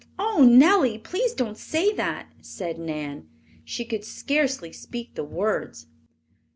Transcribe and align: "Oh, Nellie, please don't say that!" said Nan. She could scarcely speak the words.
"Oh, 0.17 0.43
Nellie, 0.43 0.97
please 0.97 1.31
don't 1.35 1.59
say 1.59 1.93
that!" 1.93 2.27
said 2.41 2.79
Nan. 2.79 3.27
She 3.63 3.85
could 3.85 4.03
scarcely 4.03 4.73
speak 4.73 5.13
the 5.13 5.23
words. 5.23 5.85